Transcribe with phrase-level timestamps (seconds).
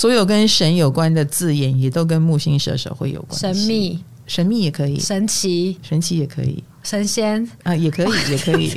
[0.00, 3.38] 所有跟神有关的字眼，也都跟木星射手会有关。
[3.38, 7.46] 神秘，神秘也可以，神奇，神奇也可以，神仙。
[7.64, 8.72] 啊，也可以，也可以。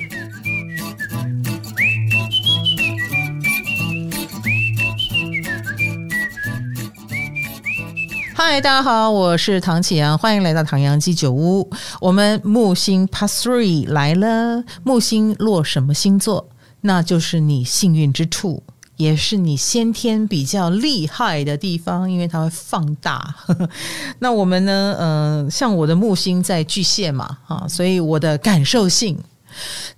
[8.35, 11.71] 嗨，大家好，我是唐启阳，欢迎来到唐阳鸡酒屋。
[12.01, 16.49] 我们木星 Pass Three 来了，木星落什么星座，
[16.81, 18.61] 那就是你幸运之处，
[18.97, 23.35] 也是你先天比较厉害的地方，因为它会放大。
[24.19, 24.95] 那我们呢？
[24.99, 29.17] 嗯、呃，像我的木星在巨蟹嘛，啊，所以我的感受性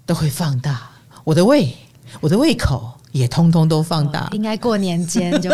[0.06, 0.90] 都会放大，
[1.24, 1.76] 我的胃，
[2.22, 2.95] 我的胃口。
[3.16, 5.50] 也通通都放大，应该过年间就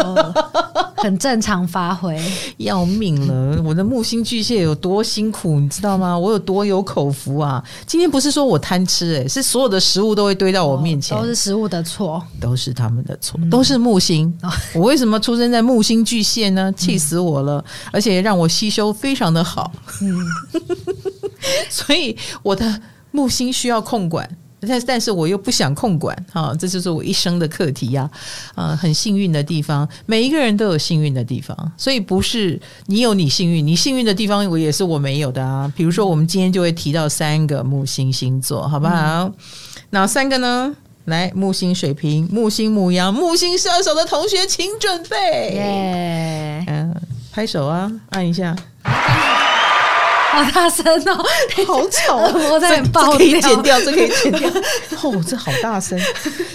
[0.97, 2.19] 很正常发挥。
[2.57, 3.61] 要命了！
[3.63, 6.17] 我的木星巨蟹有多辛苦，你知道吗？
[6.17, 7.63] 我有多有口福啊！
[7.85, 14.35] 今天不是说我贪吃、欸，诶，是所有的食物都会堆到我面前，都是食物的错，都是他们的错，都是木星。
[14.41, 16.73] 嗯、 我为什么出生在木星巨蟹呢？
[16.75, 17.63] 气死我了！
[17.91, 20.17] 而且让我吸收非常的好，嗯，
[21.69, 22.81] 所以我的
[23.11, 24.27] 木星需要控管。
[24.67, 28.09] 但但是我又不想控管，哈，这就是我一生的课题呀，
[28.53, 35.71] 啊，很幸运的地方，每一个人都有幸运的地方，所以不是你有你幸运，你幸运的地方我也是我没有的啊。
[35.75, 39.25] 比如说，我们今天就会提到三个木星星座，好不好？
[39.25, 39.33] 嗯、
[39.89, 40.75] 哪三个呢？
[41.05, 46.95] 来，木星水瓶、木星母羊、木星射手的同学，请准备，耶，嗯，
[47.31, 48.55] 拍手啊，按一下。
[50.31, 51.25] 好大声哦！
[51.67, 52.31] 好吵啊！
[52.51, 54.49] 我在爆这，这可以剪掉，这可以剪掉。
[55.03, 55.99] 哦，这好大声！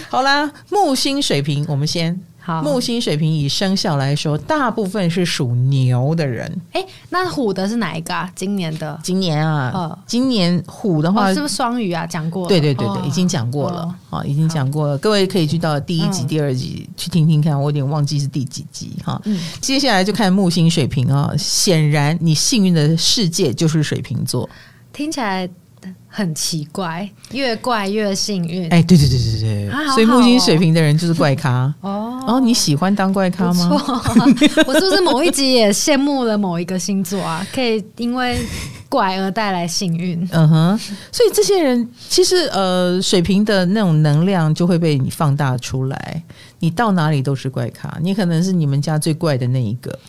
[0.09, 2.19] 好啦，木星水瓶，我们先。
[2.47, 6.49] 好，木星水瓶以生肖来说，大部分是属牛的人。
[6.71, 8.31] 哎，那虎的是哪一个啊？
[8.33, 8.97] 今年的？
[9.03, 12.07] 今年啊，哦、今年虎的话、哦、是不是双鱼啊？
[12.07, 14.97] 讲过了，对对对对，已经讲过了啊、哦，已经讲过了。
[14.99, 19.21] 各位可以去到第一集、嗯、第二集去听听看，我有点忘记是第几集哈。
[19.25, 24.49] 嗯，接下来就看木星水瓶啊，显然你幸运的世界就是水瓶座，
[24.93, 25.49] 听起来。
[26.07, 28.67] 很奇怪，越怪越幸运。
[28.69, 32.17] 哎，对对对对对，啊、好好哦、所以木星水平的人就是怪咖哦。
[32.25, 33.69] 然后你喜欢当怪咖吗？
[34.65, 37.45] 我是不是某一集也羡慕了某一个星座啊？
[37.53, 38.39] 可以因为
[38.89, 40.27] 怪而带来幸运。
[40.31, 40.79] 嗯哼，
[41.11, 46.23] 所以这些人其实呃，水平的那种能量就会被你放大出来。
[46.59, 49.99] 你到哪里都是怪咖，你可能是你们家最怪的那一个。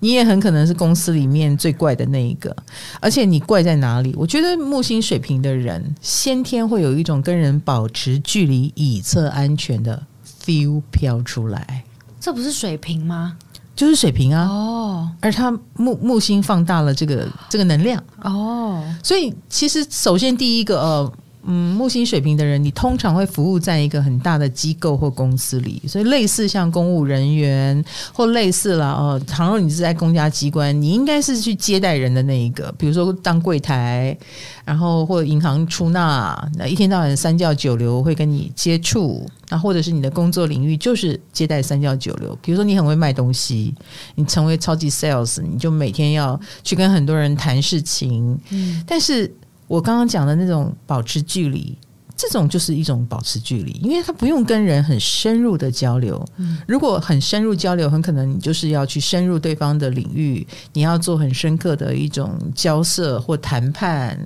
[0.00, 2.54] 你也很可能是公司里面最怪的那一个，
[3.00, 4.12] 而且你怪在哪里？
[4.16, 10.02] 我觉得木星水平的人先天会有一种跟人保持距离以测安全的
[10.44, 11.84] feel 飘出来。
[12.18, 13.36] 这不是水平吗？
[13.76, 14.48] 就是水平啊！
[14.48, 21.12] 哦，而他木木星放大了这个这个能量哦，所以其实首先第一个呃。
[21.44, 29.20] 嗯，木星水平的人，你通常会服务在一个很大的机构或公司里，所以类似像公务人员或类似了哦。
[29.26, 34.16] 倘若你是在公家机关，你应该是去接待人的那一个，比如说当柜台，
[34.64, 43.74] 然后或者银行出纳，那一天到晚三教九流会跟你接触，那或者是你的工作领域就是接待三教九流，比如说你很会卖东西，
[44.14, 49.32] 你成为超级 sales，你就每天要去跟很多人谈事情，嗯，但是。
[49.70, 51.78] 我刚刚讲的那种保持距离，
[52.16, 56.26] 这种就是一种保持距离，因为他不用跟人很深入的交流。
[56.66, 64.18] 如果很深入交流，很可能你就是要去深入对方的领域，你要做很深刻的一种交涉或谈判，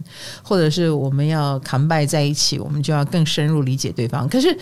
[0.43, 4.27] 或者是我们要 combine 在一起，我们就要更深入理解对方。
[4.27, 4.59] 可是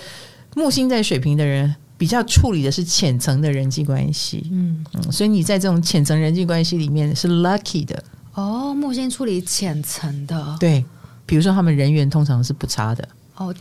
[0.56, 8.03] 木星在水瓶的人比较处理的是浅层的人际关系，嗯嗯，所以你在这种浅层人际关系里面是 lucky 的。
[8.34, 10.84] 哦，木星处理浅层的，对，
[11.26, 13.06] 比如说他们人缘通常是不差的。
[13.37, 13.54] 哦，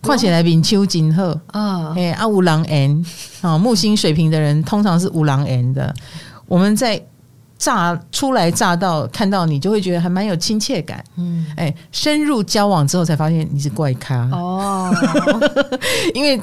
[0.00, 3.04] 况且来宾丘金鹤，啊，哎，阿五郎 N，
[3.40, 5.94] 啊，木星水平的人通常是五郎 N 的。
[6.46, 7.00] 我们在
[7.56, 11.04] 乍初来乍到看到你，就会觉得还蛮有亲切感。
[11.16, 14.28] 嗯，哎，深入交往之后才发现你是怪咖。
[14.32, 14.92] 哦，
[16.14, 16.40] 因为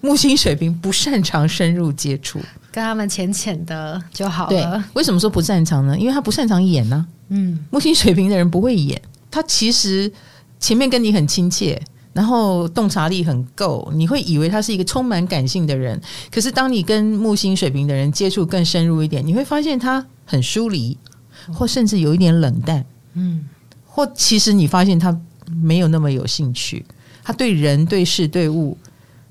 [0.00, 2.40] 木星水瓶不擅长深入接触。
[2.72, 4.50] 跟他们浅浅的就好了。
[4.50, 5.98] 对，为什么说不擅长呢？
[5.98, 7.28] 因为他不擅长演呢、啊。
[7.30, 10.10] 嗯，木星水瓶的人不会演，他其实
[10.60, 11.80] 前面跟你很亲切，
[12.12, 16.00] 然后洞察力很够，你会以为他是一个充满感性的人。
[16.30, 20.96] 可是当你跟木星水平的人接触更深入一点，你会发现他很疏离，
[21.52, 22.84] 或甚至有一点冷淡。
[23.14, 23.48] 嗯，
[23.84, 25.16] 或其实你发现他
[25.60, 26.86] 没有那么有兴趣，
[27.24, 28.78] 他对人对事对物。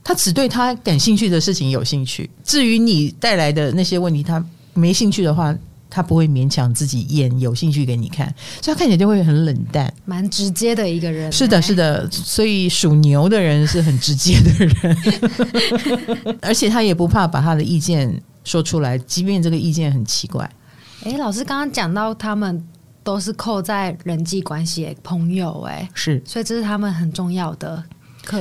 [0.09, 5.55] 他只对他感兴趣的事情有兴趣，至于你带来的那些问题，他没兴趣的话，
[5.87, 8.25] 他不会勉强自己演有兴趣给你看，
[8.59, 11.31] 所以他看起来就会很冷淡，蛮直接的一个人。
[11.31, 20.49] 是的，是的，所以属牛的人是很直接的人， 而且他也不怕把他的意见说出来，即便这个意见很奇怪。
[21.03, 22.67] 哎，老师刚刚讲到他们
[23.03, 27.83] 都是扣在人际关系朋友，哎，是，所以这是他们很重要的。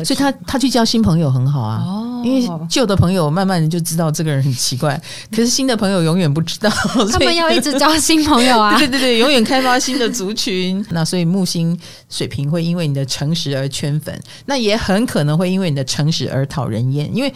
[0.04, 5.00] 所以他他去交新朋友很好啊，哦、因为旧的朋友慢慢的就知道这个人很奇怪，
[5.30, 6.68] 可是新的朋友永远不知道，
[7.12, 10.84] 他们要一直交新朋友啊， 对对对，永远开发新的族群。
[10.90, 17.32] 那所以木星水平会因为你的诚实而圈粉，那也很可能会因为你的诚实而讨人厌，因为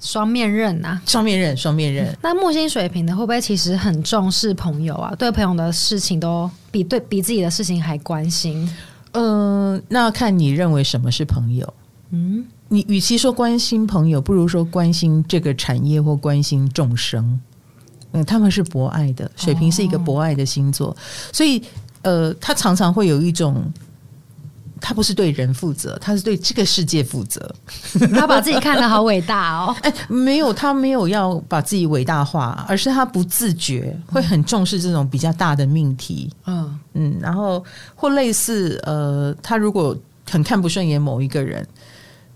[0.00, 2.06] 双面刃呐，双面刃，双面刃。
[2.06, 5.12] 嗯、那木星水平的会不会其实很重视朋友啊？
[5.18, 8.68] 对朋友的事情都比对比自己的事情还关心？
[9.12, 11.74] 嗯、呃，那看你认为什么是朋友。
[12.10, 17.38] 嗯，你与其说关心朋友，不如说关心这个产业或关心众生。
[18.12, 20.96] 嗯，他们是博爱的，水瓶是一个博爱的星座，哦、
[21.30, 21.62] 所以
[22.00, 23.70] 呃，他常常会有一种，
[24.80, 27.54] 他不是对人负责，他是对这个世界负责。
[28.14, 29.76] 他把自己看得好伟大哦。
[29.82, 36.32] 哎，没有，他没有要把自己伟大化，而是他不自觉会很重视这种比较大的命题。
[36.46, 36.57] 嗯
[36.98, 37.64] 嗯，然后
[37.94, 39.96] 或类似呃，他如果
[40.28, 41.66] 很看不顺眼某一个人。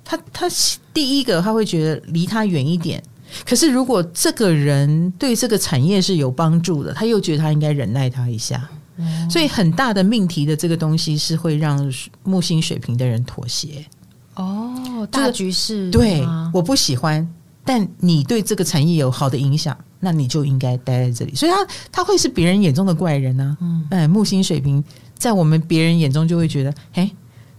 [0.05, 0.49] 他他
[0.93, 3.01] 第一个他会觉得离他远一点，
[3.47, 8.69] 可是如果这个人对这个产业是有帮助的，他又觉得他应该忍耐他一下。
[8.97, 11.91] 嗯、所以很大的命题的这个东西是会让
[12.25, 13.87] 木星水平的人妥协。
[14.35, 17.27] 哦，大局势对，我不喜欢，
[17.65, 21.35] 但你对这个产业有好的影响，那你就应该待在这里。
[21.35, 23.63] 所以他他会是别人眼中的怪人呢、啊。
[23.63, 24.85] 嗯，哎，木星水瓶
[25.17, 27.11] 在我们别人眼中就会觉得，嘿。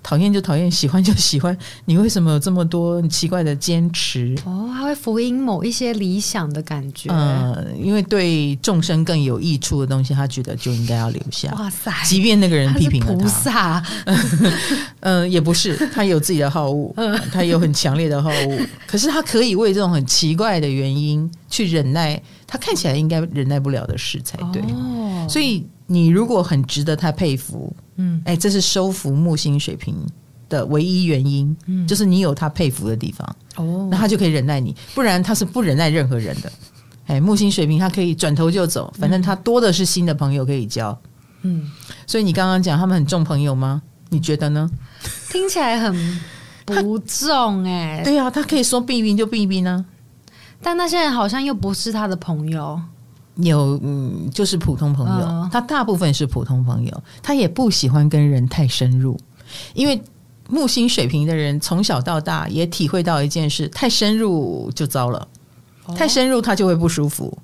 [0.04, 1.58] 讨厌就讨厌，喜欢就喜欢。
[1.86, 4.36] 你为什么有这么多很奇怪的坚持？
[4.46, 7.10] 哦，他会福音某一些理想的感觉。
[7.10, 11.50] 嗯，因为对众生更有益处的东西，他觉得就应该要留下。
[11.54, 11.90] 哇塞！
[12.04, 13.84] 即便那个人批评了他，菩萨。
[15.00, 16.94] 嗯， 也不是，他有自己的好恶，
[17.32, 18.60] 他有很强烈的好恶。
[18.86, 22.22] 可是他可以为这种很奇怪的原因去忍耐，
[22.54, 24.62] 他看起来应该忍耐不了的事才对。
[24.62, 27.76] 哦，所以你如果很值得他佩服。
[27.96, 29.96] 嗯，哎，这是收服木星水瓶
[30.50, 36.52] 的唯一原因，嗯，就是你有他佩服的地方哦，那他就可以忍耐你，不然他是不忍耐任何人的。
[37.06, 40.96] 哎，木星水瓶他可以转头就走，反正他多的是新的朋友可以交。
[41.42, 41.72] 嗯，
[42.08, 43.82] 所以你刚刚讲他们很重朋友吗？
[44.10, 44.70] 你觉得呢？
[45.32, 46.20] 听起来很
[46.66, 48.04] 不重哎、欸。
[48.04, 49.86] 对啊，他可以说避避就避避呢，
[50.64, 52.80] 但那些人好像又不是他的朋友。
[53.38, 59.20] 有嗯，就是普通朋友，呃、他大部分是普通朋友，他也不喜欢跟人太深入，
[59.74, 60.00] 因为
[60.48, 65.28] 木星水平的人从小到大也体会到一件事：太深入就糟了，
[65.88, 67.36] 哦、太深入他就会不舒服，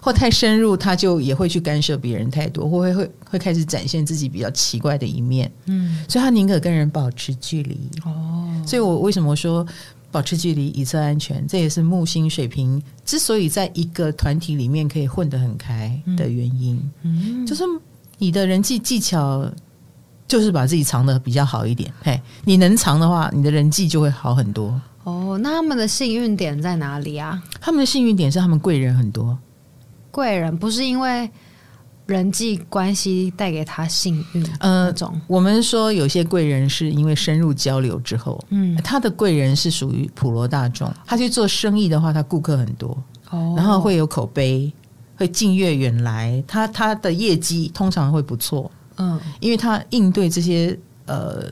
[0.00, 5.50] 或太深入他就也会去干涉别人太多，或会会会开始展现自己比较奇怪的一面。
[5.66, 7.90] 嗯，所以他宁可跟人保持距离。
[8.04, 9.66] 哦，所以我为什么说？
[10.14, 16.76] 保持距离以策安全，这也是木星水瓶之所以在一个团体里面可以混得很开的原因。
[17.02, 17.64] 嗯，嗯，就是
[18.18, 19.50] 你的人际技巧
[20.28, 21.92] 就是把自己藏的比较好一点。
[22.00, 24.80] 嘿，你能藏的话，你的人际就会好很多。
[25.02, 27.42] 哦，那他们的幸运点在哪里啊？
[27.60, 29.36] 他们的幸运点是他们贵人很多。
[30.12, 31.28] 贵人不是因为。
[32.06, 35.18] 人际关系带给他幸运，呃，种。
[35.26, 42.90] 我们说有些贵人是因为深入交流之后，嗯，他的贵人是属于普罗大众，他去做生意的话，他顾客很多，
[43.30, 44.70] 哦，然后会有口碑，
[45.16, 51.44] 会近悦远来，他他的业绩通常会不错，嗯，因为他应对这些呃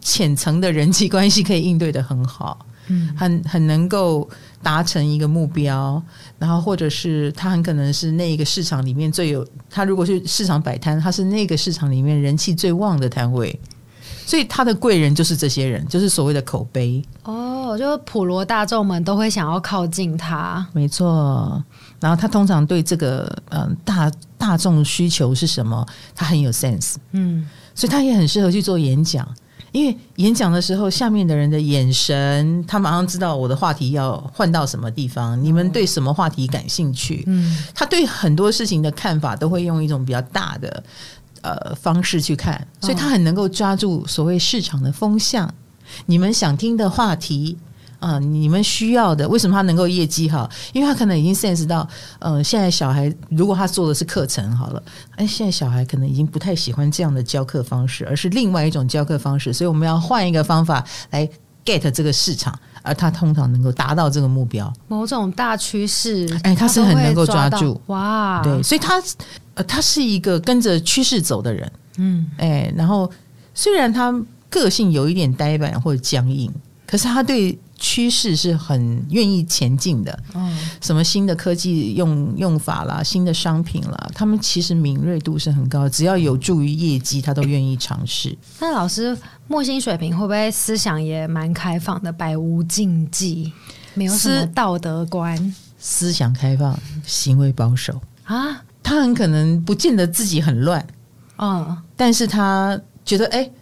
[0.00, 2.58] 浅层的人际关系可以应对的很好。
[2.88, 4.28] 嗯，很很能够
[4.62, 6.02] 达成一个目标，
[6.38, 13.58] 然后或者是他很可能是那一个市场里面最有，他如果是市场摆摊，他是那个市场里面人气最旺的摊位，
[14.26, 17.02] 所以他的贵人就是这些人，就是所谓的口碑。
[17.22, 21.62] 哦，就普罗大众们都会想要靠近他，没错。
[22.00, 29.28] 然后他通常对这个嗯大大众需求是什么，他很有 sense，嗯，所以他也很适合去做演讲。
[29.72, 35.42] 因为演讲的时候，下面的人的眼神，他马上知道我的话题要换到什么地方。
[35.44, 37.22] 你们对什么话题感兴趣？
[37.26, 40.82] 嗯，他对很多事情的看法都会用一种比较大的
[41.42, 45.52] 呃方式去看，所以他很能够抓住所谓市场的风向，
[46.06, 47.56] 你们想听的话题。
[48.00, 50.48] 啊、呃，你们需要的，为什么他能够业绩好？
[50.72, 51.88] 因为他可能已经 sense 到，
[52.20, 54.82] 呃，现在小孩如果他做的是课程好了，
[55.16, 61.28] 哎，现在小孩可能已经不太喜欢这样的教课方式，而是另外一种教课方式，所以我们要换一个方法来
[61.64, 64.72] get 这个市场，而他通常能够达到这个目标。
[64.86, 69.02] 某种大趋势，哎，他是很能够抓住，哇，对，所以他
[69.54, 73.10] 呃，他是一个跟着趋势走的人，嗯，哎，然后
[73.54, 74.14] 虽然他
[74.48, 76.48] 个性有一点呆板或者僵硬，
[76.86, 77.58] 可是他对。
[77.78, 80.18] 趋势是很愿意前进的。
[80.34, 88.36] 嗯，什么新的科技用用法啦，新的商品啦，他们其实敏锐度是很高，只要有助于业绩，他都愿意尝试。
[88.60, 89.16] 那老师，
[89.46, 93.52] 木星水平会不会思想也蛮开放的，百无禁忌，
[93.94, 95.36] 没有什么道德观？
[95.78, 100.84] 思，思想开放，行为保守啊，他很可能不见得自己很乱，
[101.38, 103.38] 嗯，但是他觉得哎。
[103.38, 103.52] 欸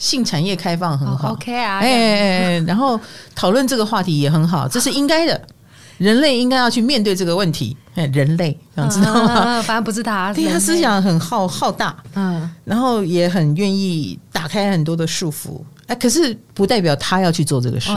[0.00, 2.98] 性产业开放很好，oh, OK 啊，哎哎哎，然后
[3.34, 5.40] 讨论这个话题也很好，这是应该的，
[5.98, 7.76] 人类应该要去面对这个问题。
[7.94, 9.60] 哎，人类，想知道吗？
[9.62, 15.60] 反正不是他，对 他思想很浩浩大，嗯，然后也很愿意打开很多的束缚。
[15.86, 17.90] 哎，可是不代表他要去做这个事。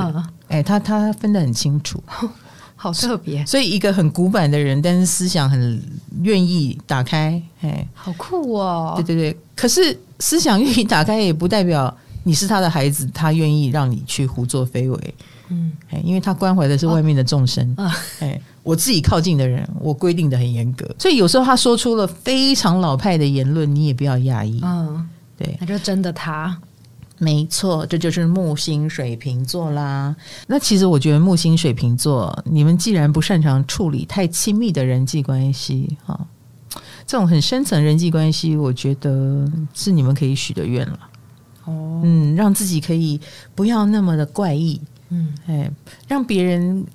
[0.50, 2.04] 哎，他他分得很清楚。
[2.76, 5.82] 好特别，所以一个很古板的人，但是思想很
[6.22, 8.94] 愿意打开，哎，好酷哦！
[8.98, 15.15] 对对对，可是思想愿意打开，也不代表你是他的孩子，他愿意让你去胡作非为，
[15.50, 25.06] 嗯，哎，因为他关怀的是外面的众生，啊、哎，我自己靠近的人，我规定的很严格，所以有时候他说出了非常老派的言论，你也不要讶异，嗯，
[25.38, 26.58] 对，那就真的他。
[27.20, 30.13] 没错，这就是木星水瓶座啦。
[30.48, 36.20] 那其实我觉得木星水瓶座，你们既然不擅长处理太亲密的人际关系，哈，
[37.06, 41.00] 这种很深层人际关系，我觉得是你们可以许的愿了。
[41.66, 43.20] 哦，嗯，让自己可以
[43.56, 44.80] 不要那么的怪异，
[45.10, 45.72] 嗯，哎，
[46.08, 46.86] 让别人。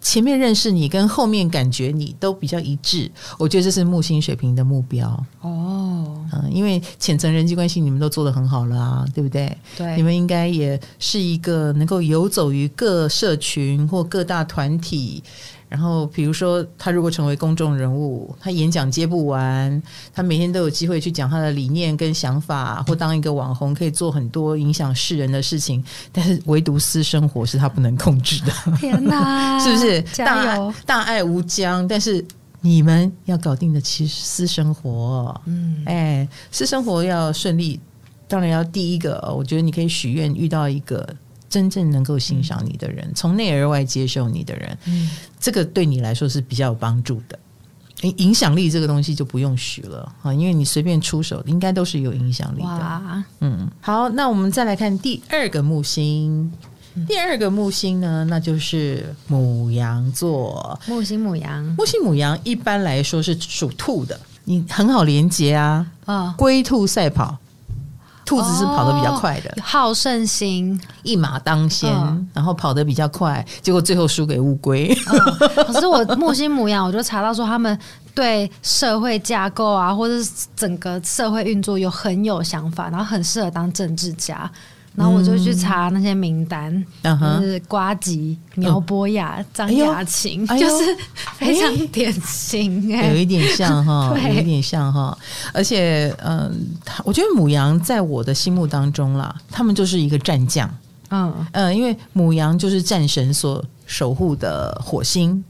[0.00, 5.08] 前面认识你跟后面感觉你都比较一致，我觉得这是木星水平的目标
[5.40, 6.24] 哦。
[6.32, 9.54] 嗯，因为浅层人际关系你们都做得很好了啊，对不对？
[9.76, 15.22] 对，你们应该也是一个能够游走于各社群或各大团体。
[15.68, 19.82] 然后，比如说，他如果成为公众人物，他演讲接不完，
[20.14, 25.84] 他每天都有机会去讲他的理念跟想法，或当一个网红，可以做很多影响世人的事情。
[26.10, 28.52] 但是，唯独私生活是他不能控制的。
[28.78, 30.00] 天哪， 是不是？
[30.24, 32.24] 大爱，大爱无疆，但是
[32.62, 35.38] 你们要搞定的其实私生活。
[35.44, 37.78] 嗯，哎，私生活要顺利，
[38.26, 41.06] 当然要第一个，我觉得你可以许愿遇到一个。
[41.48, 47.38] 真正能够欣赏你的人，从内而外接受你的人，嗯，这个对你来说是比较有帮助的。
[48.16, 52.68] 影响力这个东西就不用许了啊，因为你随便出手，应该都是有影响力的。
[52.68, 56.52] 哇嗯，好，那我们再来看第二个木星。
[57.06, 60.78] 第二个木星呢，那就是母羊座。
[60.86, 67.36] 木星母羊，木星母羊一般来说是属兔的，你很好连接啊，啊，龟兔赛跑。
[68.28, 74.94] 兔子是跑得比较快的，哦、好胜心，一马当先，嗯、然后跑得比较快，结果最后输给乌龟。
[75.06, 75.18] 嗯、
[75.64, 77.78] 可是我木星母羊，我就查到说他们
[78.14, 84.50] 对社会架构啊，或者是整个社会运作有很有想法，然后很适合当政治家。
[84.98, 90.96] 然后我就去查那些名单，嗯、就是瓜吉、苗博雅、张雅琴，哎、就是
[91.36, 95.16] 非常典型，有一点像哈， 有一点像哈。
[95.54, 96.52] 而且，嗯，
[97.04, 100.68] 我觉得母羊在我的心目当中啦，他们就是一个战将，
[101.10, 101.32] 嗯。
[101.52, 105.44] 嗯，因为母羊就是战神所守护的火星，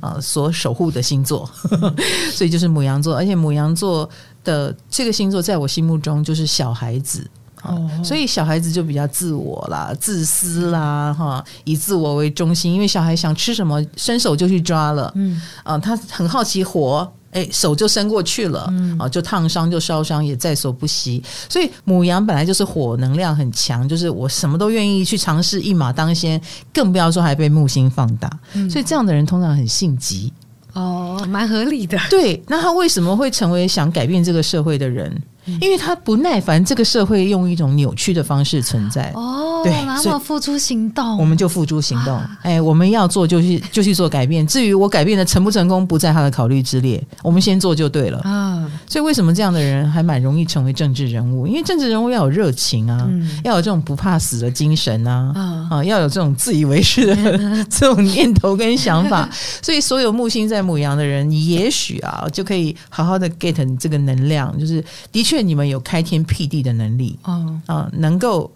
[0.00, 1.46] 啊、呃，所守护的星座，
[2.32, 3.14] 所以就是母羊座。
[3.14, 4.08] 而且母羊座
[4.42, 7.28] 的这个星座，在我心目中就是小孩子。
[7.62, 12.72] 哦，所以小孩子就比较自我啦、自私啦，哈，以自我为中心。
[12.72, 21.22] 因为小孩想吃什么，伸手就去抓了，嗯，啊，他很好奇火，哎，手就伸过去了，嗯，啊，就烫伤就烧伤也在所不惜。
[21.48, 26.40] 所以母羊本来就是火能量很强，就是我什么都愿意去尝试，一马当先，
[26.72, 28.30] 更不要说还被木星放大。
[28.54, 30.32] 嗯，所以这样的人通常很性急。
[30.74, 31.98] 哦，蛮合理的。
[32.08, 35.20] 对，那他为什么会成为想改变这个社会的人？
[35.60, 42.14] 因为他不耐烦这个社会用一种扭曲的方式存在哦，对，那么付出行动，我们就付诸行动。
[42.14, 44.46] 啊、哎，我们要做就去就去做改变。
[44.46, 47.02] 至于我改变的成不成功，不在他的考虑之列。
[47.22, 48.70] 我们先做就对了啊。
[48.86, 51.46] 所以为什么这样的人还蛮容易成为政治人物？
[51.46, 57.16] 因为政治人物要有热情啊，嗯、要有这种不怕死的精神啊，啊，啊，要有这种自以为是的
[57.70, 59.26] 这种念头跟想法。
[59.62, 65.37] 所以所有木星在母羊的人，你也许啊就可以好好的 get 这个能量，就是的确。
[65.42, 68.50] 你们有开天辟地的能力，嗯啊、呃，能够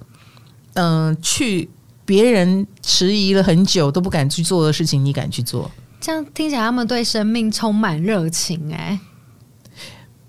[0.75, 1.69] 嗯、呃、去
[2.05, 5.71] 别人迟疑了很久都不敢去做的事情，你敢去做。
[6.01, 8.75] 这样听起来，他们对生命充满热情。
[8.75, 8.99] 哎，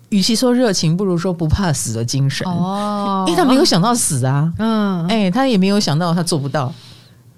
[0.09, 2.47] 与其说热情，不如说不怕死的精神。
[2.47, 6.71] 哦，因为他没有想到死啊，嗯，哎，他也没有想到他做不到。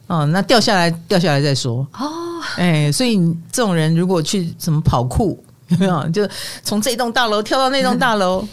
[0.07, 1.87] 哦，那掉下来，掉下来再说。
[1.93, 2.11] 哦，
[2.57, 3.17] 哎，所以
[3.51, 6.09] 这种人如果去什么跑酷，有没有？
[6.09, 6.27] 就
[6.61, 8.45] 从这栋大楼跳到那栋大楼。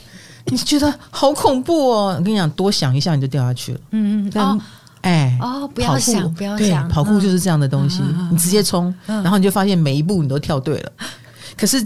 [0.52, 2.14] 你觉得好恐怖哦！
[2.18, 3.80] 我跟你讲，多想一下你就掉下去了。
[3.92, 4.60] 嗯嗯，但
[5.00, 10.92] 哎，哦，不要想，不要想，跑酷就是这样的东西，你直接冲，然后你就发现每一步你都跳对了。
[11.56, 11.84] 可是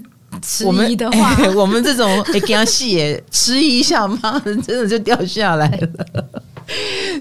[0.65, 6.25] 我们的话， 我们这种哎，给他细迟疑一下，妈的，真的就掉下来了。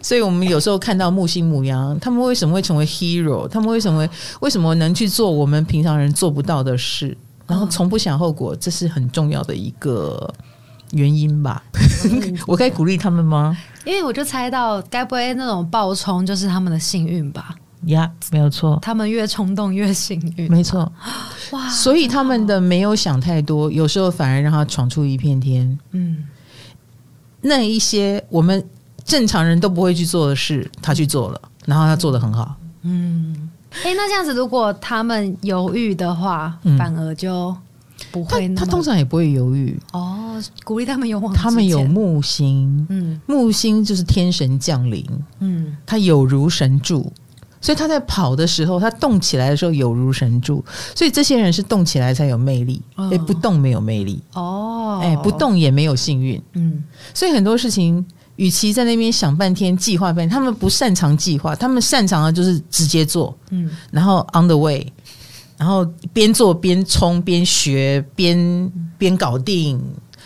[0.02, 3.48] 所以，我们有时候看到木星母羊，他们为什么会成为 hero？
[3.48, 4.08] 他们为什么
[4.40, 7.16] 为什么能去做我们平常人做不到的事？
[7.46, 10.34] 然后从不想后果，这是很重要的一个
[10.92, 11.64] 原因吧？
[12.48, 13.58] 我可以鼓励他们吗？
[13.86, 17.56] 因为我就猜到，该不会那种暴冲就是他们的幸运吧？
[17.86, 20.92] 呀，yeah, 没有错，他们越冲动越幸运，没错。
[21.52, 25.78] 哇，所以他们的没有想太多，有时候反而让他闯出一片天。
[25.92, 26.26] 嗯，
[27.42, 28.66] 那一些我们。
[29.06, 32.56] 正常人都不会去做的事，他去做了，然后他做的很好。
[32.82, 33.52] 嗯，
[33.84, 37.56] 哎、欸，那这样子，如果他们犹豫的话，嗯、反而就
[38.10, 38.62] 不会那。
[38.62, 39.80] 他通常也不会犹豫。
[39.94, 40.25] 哦，
[40.64, 41.34] 鼓励他们勇往。
[41.34, 45.06] 他们有木星，嗯，木星就是天神降临，
[45.40, 47.12] 嗯，他有如神助，
[47.62, 50.64] 所以他在跑的时候，他动起来的时候有如神助。
[50.96, 54.22] 所以这些人是动起来才有魅力，哎、哦，不动没有魅力。
[54.34, 56.42] 哦，哎，不动也没有幸运。
[56.54, 58.06] 嗯，所以很多事情。
[58.38, 64.86] 与其在那边想半天计划半天，他们不擅长计划，他们擅长的就是直接做，嗯，然后 on the way，
[65.56, 69.82] 然后边做边冲边学边边搞定，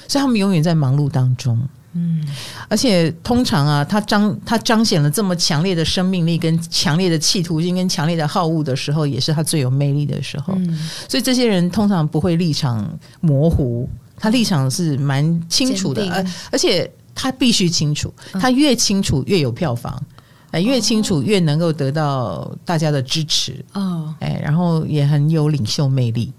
[0.09, 1.57] 所以他们永远在忙碌当中，
[1.93, 2.27] 嗯，
[2.67, 12.85] 而且通常啊，他彰他彰显了这么强烈的生命力跟强烈的企图心跟强烈的好恶的时候，也是他最有魅力的时候，嗯，所以这些人通常不会立场
[13.21, 13.87] 模糊，
[14.17, 16.91] 他立场是蛮清楚的，而而且。
[17.21, 20.01] 他必须清楚，他越清楚越有票房，
[20.51, 26.31] 哎，越清楚越能够得到大家的支持，哦，哎，然后也很有领袖魅力，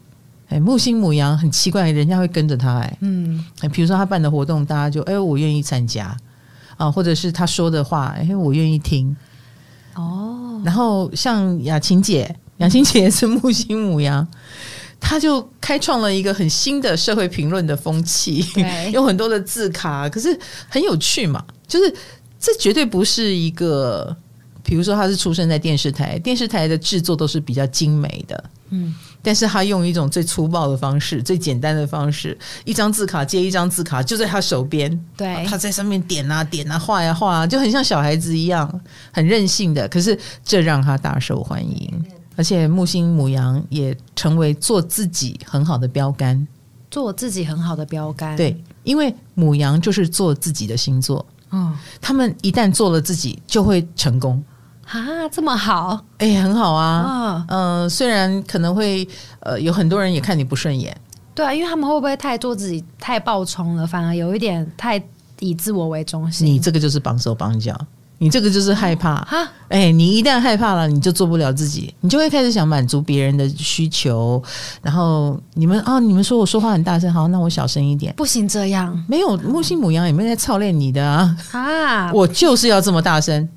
[0.50, 3.42] 哎，木星母羊很奇怪，人家会跟着他，哎，嗯，
[3.72, 6.14] 比如说他办的活动，大家就哎，我愿意参加
[6.76, 9.16] 啊，或者是他说的话，哎，我愿意听，
[9.94, 14.26] 哦，然后像雅琴姐，雅琴姐也是木星母羊。
[15.02, 18.44] 她就开创了一个很新的社会评论的风气，
[18.92, 21.42] 有很多的字卡，可是很有趣嘛。
[21.66, 21.90] 就是
[22.38, 24.14] 这绝对不是一个，
[24.62, 38.80] 比如说他是出生在电视台，电视台的制作都是比较精美的，嗯，但是他用一种最粗暴的方式，最简单的方式，一张字卡接一张字卡，就在他手边，对，他在上面点啊点啊画呀画啊，就很像小孩子一样，
[39.12, 42.04] 很任性的，可是这让他大受欢迎。
[42.36, 46.46] 而且木星母羊也成为做自己很好的标杆，
[46.90, 48.34] 做自己很好的标杆。
[48.34, 51.26] 对，因为母羊就是做自己的星座。
[51.50, 54.42] 嗯，他们一旦做了自己，就会成功
[54.90, 55.28] 啊！
[55.30, 57.44] 这么好，哎、欸，很好啊。
[57.48, 59.06] 嗯、呃，虽然可能会
[59.40, 60.96] 呃有很多人也看你不顺眼，
[61.34, 65.00] 对啊，因为他们会不会太做自己，太暴冲了，反而有一点太
[65.38, 66.46] 以自我为中心？
[66.46, 67.74] 你这个就是绑手绑脚。
[68.22, 69.14] 你这个就是害怕。
[69.22, 74.42] 哈，哎、欸，你一旦害怕了，你就做不了自己，你就会开始想满足别人的需求，
[74.82, 83.48] 然后你们啊，你们说我说话很大声，好，那我小声一点，不行这样，没有木星母羊也没有在操练你的啊，啊，我就是要这么大声，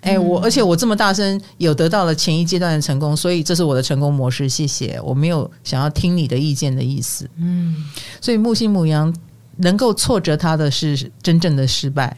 [0.00, 7.84] 哎、欸，我而且我这么大声有得到了前一阶段的成功，所以这是我的成功模式，谢谢，我没有想要听你的意见的意思，嗯，
[8.20, 9.14] 所以木星母羊
[9.56, 12.16] 能够挫折他的是真正的失败。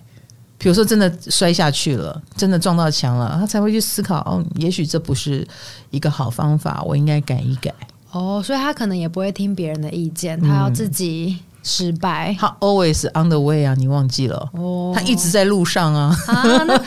[0.62, 5.48] 比如说，真的摔下去了，真的撞到墙了，他才会去思考，哦，也许这不是
[5.90, 7.72] 一个好方法，我应该改一改。
[8.12, 12.34] 哦，所以他可能也不会听别人的意见，他要自己失败。
[12.38, 14.48] 他 always on the way 啊，你忘记了？
[14.54, 16.42] 哦，他一直在路上啊，啊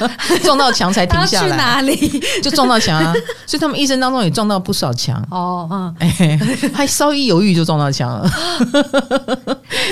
[0.43, 1.49] 撞到墙才停下来。
[1.49, 2.21] 去哪里？
[2.41, 3.13] 就撞到墙啊！
[3.45, 5.21] 所以他们一生当中也撞到不少墙。
[5.29, 6.39] 哦，嗯，哎，
[6.73, 8.29] 还稍一犹豫就撞到墙了。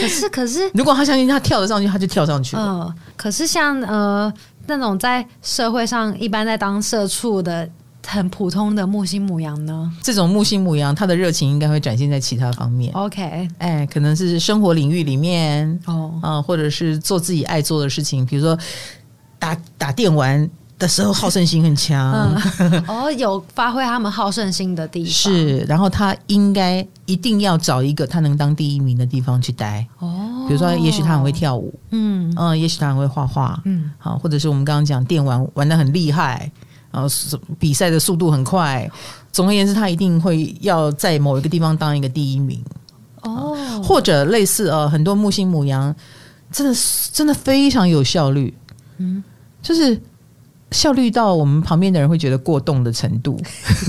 [0.02, 2.63] 可是，可是，如果他相信他跳得上去，他就跳上去了。
[2.63, 4.32] 嗯，可是像呃
[4.67, 7.67] 那种在社会上一般在当社畜的
[8.06, 9.92] 很普通的木星母羊呢？
[10.02, 12.94] 这种木星母羊，他的热情应该会展现在其他方面。
[12.94, 18.58] OK，哎，可能是生活领域里面哦，嗯，或者是做自己爱做的事情，比如说
[19.40, 20.50] 打打电玩。
[20.82, 22.12] 的时候好胜心很强，
[22.58, 25.14] 嗯，哦，有发挥他们好胜心的地方。
[25.14, 29.86] 是，然后他应该一定要找一个他能当第一名的地方去待。
[30.00, 32.34] 哦，比如说也许他很会跳舞，嗯。
[32.36, 36.52] 嗯，也许他很会画画，嗯，好，或者是我们刚刚讲电玩玩的很厉害，
[36.92, 37.10] 然后
[37.60, 38.90] 比赛的速度很快，
[39.32, 42.64] 总而言之，他一定会要在某一个地方当一个第一名
[43.22, 45.96] 哦，或者类似呃，很多木星母羊
[46.52, 46.76] 真的
[47.12, 48.54] 真的非常有效率，
[48.98, 49.24] 嗯，
[49.62, 50.00] 就是。
[50.74, 53.38] 效率到我们旁边的人会觉得过动的程度，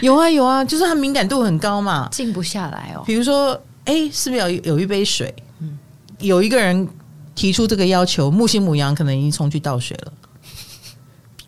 [0.00, 3.02] 有啊 有啊，就是他敏感度很高嘛，静不下来哦。
[3.04, 3.52] 比如说，
[3.84, 5.34] 哎、欸，是不是有有一杯水？
[5.60, 5.78] 嗯，
[6.20, 6.88] 有一个人
[7.34, 10.12] 提出这个要求，木星母羊可能已经冲去倒水了。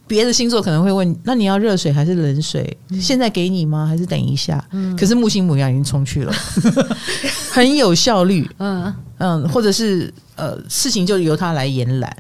[0.06, 2.76] 别的星座可能会问，那你要热水还是冷水？
[2.90, 3.86] 嗯、现在给你吗？
[3.86, 4.64] 还是等一下？
[4.70, 6.32] 嗯、可是木星母羊已经冲去了，
[7.50, 8.48] 很有效率。
[8.58, 12.16] 嗯嗯，或者是呃，事情就由他来延揽。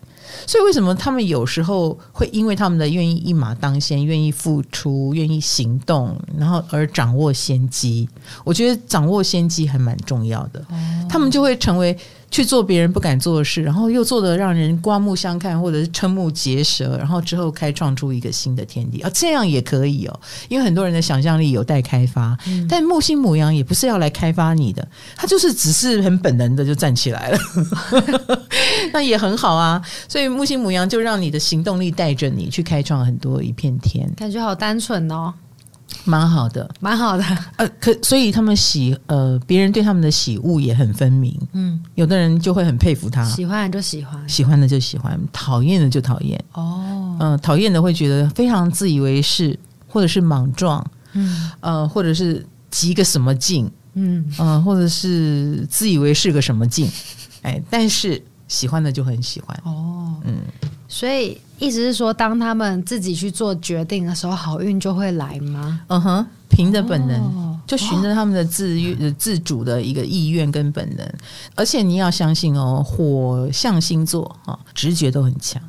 [0.46, 8.08] 所以为什么他们有时候会因为他们的愿意一马当先、愿意付出、愿意行动，然后而掌握先机？
[8.44, 10.60] 我觉得掌握先机还蛮重要的。
[10.70, 10.76] 哦、
[11.08, 11.96] 他们就会成为。
[12.36, 20.20] 去做别人不敢做的事，然后又做的让人刮目相看，或者是瞠目结舌，然后之后开创出一个新的天地啊，这样也可以哦。
[20.50, 27.38] 因为很多人的想象力有待开发，嗯、但木星母羊也不是要来开发你的，他就是只是很本能的就站起来了，
[28.92, 29.80] 那也很好啊。
[30.06, 35.32] 所以木星母羊就让你的行动力带着你去开创很多一片天，感觉好单纯哦。
[36.04, 37.24] 蛮好的，蛮好的。
[37.56, 41.36] 呃，可所以他们喜呃，别人对他们的喜恶也很分明。
[41.52, 46.42] 嗯，有的人就会很佩服他，喜欢就喜欢，喜欢的就喜欢，讨厌的就讨厌。
[46.52, 50.84] 哦，嗯、呃，讨厌的会觉得非常自以为是，或者是莽撞。
[51.12, 53.70] 嗯，呃，或者是急个什么劲。
[53.94, 56.90] 嗯，嗯、呃，或者是自以为是个什么劲。
[57.42, 59.56] 哎，但是喜欢的就很喜欢。
[59.64, 60.36] 哦，嗯。
[60.88, 65.80] 所以意思是说，当他们自己去做决定的时候，好运就会来吗？
[65.88, 71.04] 嗯哼，凭着本能，哦、就循着他们的自愿、哦、自主的一个意愿跟本能。
[71.54, 75.60] 而且你要相信哦，火象星座啊，直觉都很强。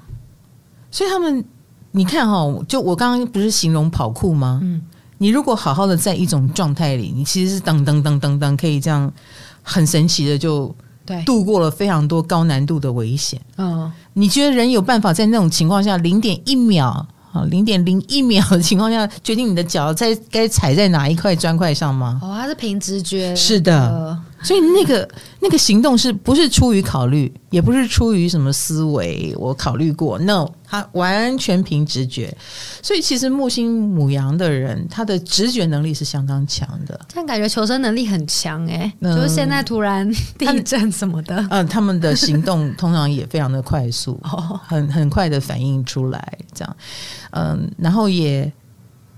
[0.91, 1.43] 所以他们，
[1.91, 4.60] 你看哈、哦，就我刚刚不是形容跑酷吗？
[4.62, 4.82] 嗯，
[5.17, 9.12] 你如果好好的在一种状态里，你其实是噔噔噔噔噔，可以这样
[9.63, 10.75] 很神奇的就。
[11.07, 13.41] 对，度过了非常多高难度的危险。
[13.57, 22.19] 嗯，你觉得人有办法在那种情况下零点一秒啊，零点零一秒的情况下决定你的脚在该踩在哪一块砖块上吗？
[22.21, 23.33] 哦，他是凭直觉。
[23.35, 24.19] 是的。
[24.43, 29.34] 所以那个那个行动是不是出于考虑，也不是出于什么思维？
[29.38, 32.36] 我考虑过，no，他完全凭直觉。
[32.82, 37.00] 所以其实木星母羊的人，他的直觉能力是相当强的。
[37.13, 44.19] 但感觉求生能力很强诶、欸，嗯、就是现在突然地震什么的，嗯、呃，他们的行动 通常也非常的快速，
[44.67, 46.78] 很很快的反应出来，这样，
[47.32, 48.52] 嗯，然后也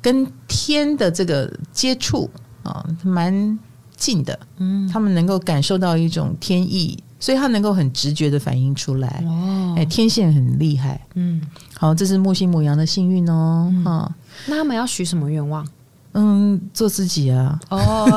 [0.01, 2.29] 跟天的这个接触
[2.63, 3.59] 啊，蛮。
[3.99, 9.23] 近的，嗯，他们能够感受到一种天意，所以他能够很直觉的反应出来。
[9.27, 11.41] 哦，哎，天线很厉害，嗯，
[11.77, 14.15] 好，这是木星母羊的幸运哦，哈、嗯。
[14.47, 15.67] 那他们要许什么愿望？
[16.13, 17.59] 嗯，做自己啊。
[17.69, 18.07] 哦，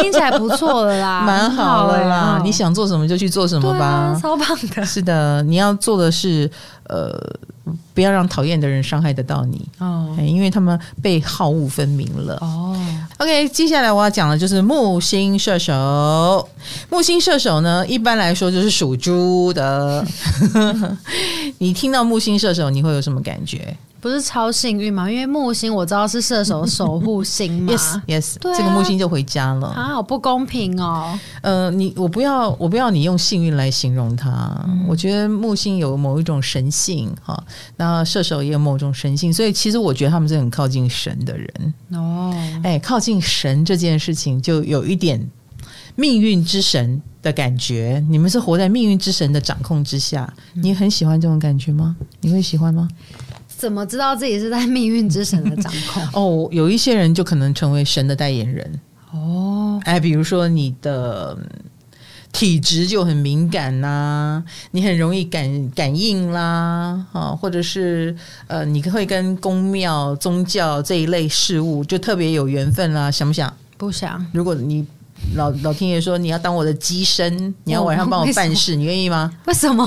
[0.00, 2.40] 听起来不错的啦， 蛮好的啦。
[2.42, 4.86] 你想做什么就去做什么吧，啊、超棒的。
[4.86, 6.50] 是的，你要做的是，
[6.84, 7.12] 呃。
[7.94, 12.76] 不要让讨厌的人伤害得到你哦，因为他们被好恶分明了哦。
[13.18, 16.48] OK，接下来我要讲的就是木星射手。
[16.90, 20.04] 木星射手呢，一般来说就是属猪的。
[21.58, 23.76] 你听到木星射手，你会有什么感觉？
[24.04, 25.10] 不是超幸运吗？
[25.10, 27.72] 因为木星我知道是射手守护星嘛。
[27.72, 29.68] Yes, yes，这个木星就回家了。
[29.68, 31.18] 啊，好不公平哦。
[31.40, 34.30] 呃，你我不要，我不要你用幸运来形容它。
[34.68, 37.42] 嗯，我觉得木星有某一种神性哈，
[37.78, 42.34] 那射手也有某种神性，所以其实我觉得他们是很靠近神的人哦。
[42.62, 45.26] 哎，靠近神这件事情就有一点
[45.96, 48.04] 命运之神的感觉。
[48.10, 51.96] 你们是活在命运之神的掌控之下，你很喜欢这种感觉吗？
[52.20, 52.86] 你会喜欢吗？
[53.64, 56.02] 怎么知道自己是在命运之神的掌控？
[56.12, 59.80] 哦，有一些人就可能成为神的代言人哦。
[59.86, 61.34] 哎，比如说你的
[62.30, 68.14] 体质就很敏感呐、啊，你很容易感感应啦，啊，或者是
[68.48, 73.10] 呃，你会跟宫庙、宗教这一类事物就特别有缘分啦。
[73.10, 73.50] 想不想？
[73.78, 74.26] 不想。
[74.32, 74.86] 如果你
[75.34, 79.30] 老老天爷说你要当我的机身，你要晚上帮我办事，你愿意吗？
[79.46, 79.84] 为什么？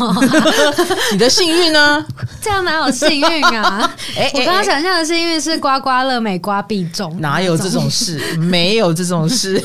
[1.13, 2.05] 你的幸运呢？
[2.41, 3.95] 这样哪有幸运啊？
[4.17, 8.19] 哎，我刚刚想象的幸运是刮刮乐每刮必中，哪有这种事？
[8.37, 9.57] 没有这种事，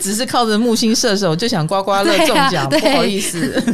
[0.00, 3.64] 只是靠着木星射手就想刮刮乐中奖，不好意思，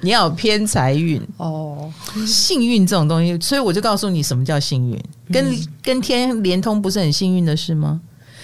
[0.00, 1.92] 你要有偏财运哦。
[2.26, 4.98] 幸运这种东西，所以我就告诉你什么叫幸运，
[5.30, 8.00] 跟跟天连通不是很幸运的事吗？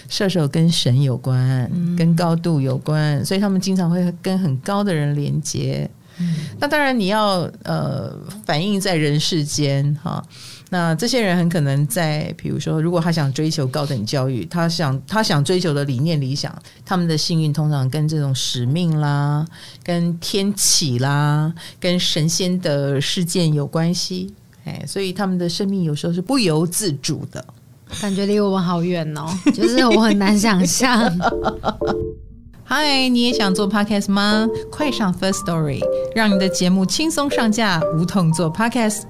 [0.08, 5.88] 射手跟神有关，嗯、跟高度有关，所以他们经常会跟很高的人连接。
[6.18, 10.22] 嗯、那当然，你要呃反映在人世间哈。
[10.68, 19.44] 那这些人很可能在，比如说，如果他想追求高等教育，他想他想追求的理念理想，他们的幸运通常跟这种使命啦、
[19.82, 24.32] 跟天启啦、跟神仙的事件有关系。
[24.64, 27.44] 哎，所以他们的生命有时候是不由自主的。
[28.00, 31.10] 感觉离我们好远哦， 就是我很难想象。
[32.64, 34.48] 嗨，你也想做 Podcast 吗？
[34.70, 35.80] 快上 First Story，
[36.14, 39.02] 让你的节目轻松上架，无痛做 Podcast。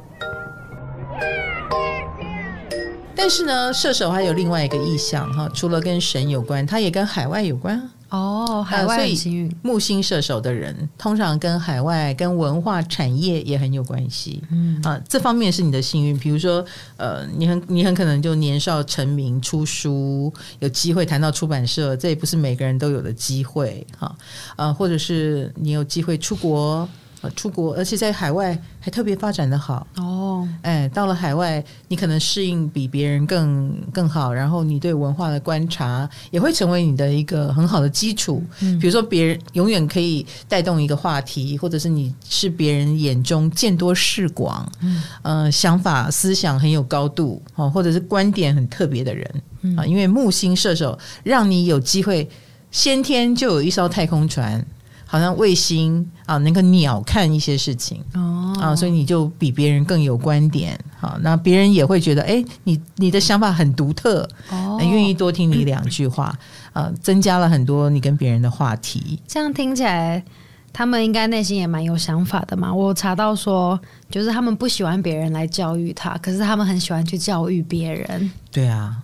[3.14, 7.88] 但是呢，射手还有另外一个意向哈，除了跟神有关，它也跟海外有关。
[8.12, 9.50] 哦，海外很幸运。
[9.62, 14.42] 木星射手的人通常跟海外、跟文化产业也很有关系。
[14.50, 16.18] 嗯啊，这方面是你的幸运。
[16.18, 16.62] 比如说，
[16.98, 24.14] 呃，你很你很可能就年少成名、出书，有机会谈到出版社，这也不是每个人都有的机会哈。
[24.56, 26.86] 呃，或者是你有机会出国。
[27.30, 30.48] 出国，而且在海外还特别发展的好哦。
[30.62, 38.42] 哎，到了海外，你可能适应比别人更更好，然后你对文化的观察也会成为你的一个很好的基础。
[38.60, 49.42] 嗯，比如说别人永远可以带动一个话题，或者是你是别人眼中见多识广，嗯，呃，想法思想很有高度，哦，或者是观点很特别的人
[49.76, 49.86] 啊。
[49.86, 52.28] 因为木星射手让你有机会
[52.70, 54.64] 先天就有一艘太空船。
[55.12, 60.82] 好像卫星啊，能够鸟看一些事情哦啊，所以你就比别人更有观点。
[60.98, 66.34] 好，那别人也会觉得，哎，你你的想法很独特哦，愿意多听你两句话
[66.72, 69.20] 啊，增加了很多你跟别人的话题。
[69.26, 70.24] 这样听起来，
[70.72, 72.72] 他们应该内心也蛮有想法的嘛。
[72.72, 73.78] 我查到说，
[74.10, 78.30] 就是他们不喜欢别人来教育他，可是他们很喜欢去教育别人。
[78.50, 78.96] 对啊。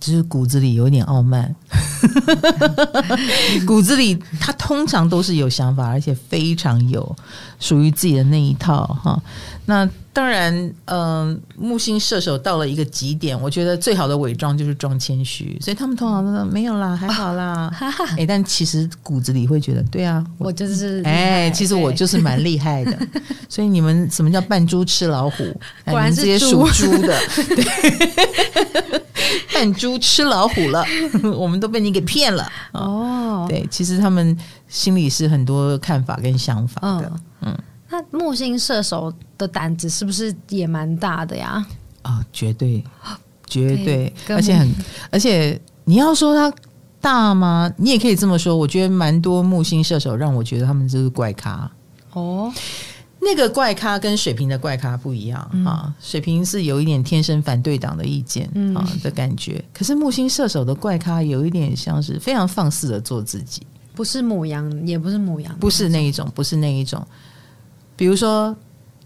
[0.00, 1.54] 只是骨子里有点傲慢，
[3.66, 7.16] 骨子里他通常都是有想法，而且非常有
[7.58, 9.20] 属于自己的那一套哈。
[9.66, 17.70] 那当然，嗯、呃，木星射手到了一个极点，我觉得最好的伪装就是装谦虚，所以他们通常都说没有啦，还好啦。
[17.80, 22.96] 哎、欸，但其实骨子里会觉得，对啊，我，我就是哎、欸，其实我就是蛮厉害的。
[23.48, 25.44] 所以你们什么叫扮猪吃老虎？
[25.86, 27.18] 果然是这些属猪的，
[27.56, 29.03] 对，
[29.54, 30.84] 扮猪吃老虎了，
[31.36, 33.46] 我们都被你给骗了哦。
[33.48, 34.36] 对，其实他们
[34.68, 37.52] 心里是很多看法跟想法的，嗯。
[37.52, 37.58] 嗯
[37.90, 41.64] 那木星射手的胆子是不是也蛮大的呀？
[42.02, 42.82] 啊、哦，绝对，
[43.46, 44.68] 绝对，而且很，
[45.12, 46.52] 而且你要说他
[47.00, 47.72] 大吗？
[47.76, 48.56] 你也可以这么说。
[48.56, 51.70] 我觉得蛮多木星射手让我觉得他们就是怪咖
[52.14, 52.52] 哦。
[53.24, 55.92] 那个怪咖跟水瓶的怪咖不一样啊。
[56.00, 67.04] 水瓶是有一点天生反对党的意见啊、的感觉，可是木星射手的怪咖有一点像是非常放肆的做自己，不是母羊，也不是母羊，不是那一种，不是那一种。
[67.96, 68.54] 比如说，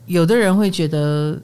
[0.07, 1.39] 有的人会觉得，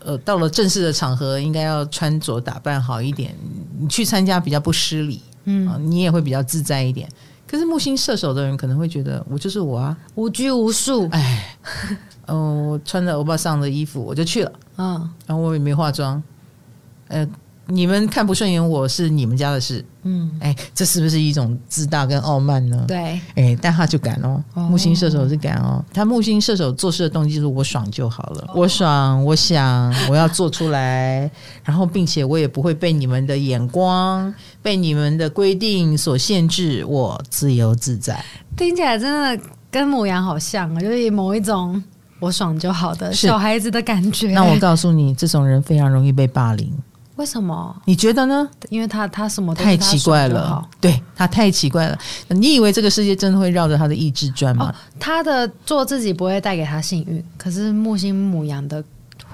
[0.00, 3.34] 呃，到了正式的场合，应该要穿着打扮好一点，
[3.78, 7.08] 你去参加比较不失礼，嗯、呃，你也会比较自在一点。
[7.46, 11.08] 可是木星射手的人可能会觉得，我就是我啊，无拘无束。
[11.12, 11.53] 哎，
[12.26, 16.22] 嗯、呃，我穿着欧巴桑的衣服我就去了，嗯，然后我也没化妆，
[17.08, 17.26] 呃。
[17.66, 22.84] 你们看不顺眼我是你们家的事，嗯，哎，这是不是一种自大跟傲慢呢？
[22.86, 31.30] 对，哎，但他就敢哦，木星射手是敢哦，他木星射手做事的动机就是我爽就好了，我爽，我想我要做出来，
[31.64, 38.22] 然后并且我也不会被你们的眼光、被你们的规定所限制，我自由自在。
[38.58, 39.44] 听起来真的
[39.74, 41.82] 跟母羊好像啊，就是某一种
[42.20, 44.28] 我爽就好的小孩子的感觉。
[44.28, 46.72] 那我告诉你，这种人非常容易被霸凌。
[47.16, 47.74] 为什么？
[47.84, 48.48] 你觉得呢？
[48.68, 51.98] 因为他他什么都太奇怪了，对他太奇怪了。
[52.28, 54.72] 你以为这个世界真的会绕着他的意志转吗？
[54.72, 58.80] 哦，他的做自己不会带给他幸运，可是木星母羊的。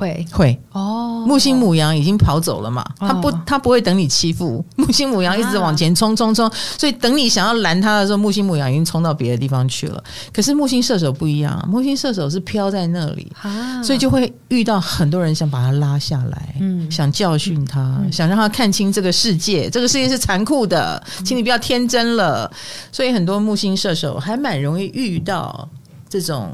[0.01, 2.83] 会会哦，木星母羊已经跑走了嘛？
[3.01, 4.65] 哦、他不，他不会等你欺负。
[4.77, 10.03] 木星母羊一直往前冲冲冲，所以等你想要拦他的时候，木星母羊已经冲到别的地方去了。
[10.33, 22.51] 可是木星射手不一样，木星射手是飘在那里，啊、所以就会遇到很多人想把他拉下来，嗯，想教训他，嗯、想让他看清这个世界，这个世界是残酷的，请你不要天真了。
[22.91, 25.69] 所以很多木星射手还蛮容易遇到
[26.09, 26.51] 这种，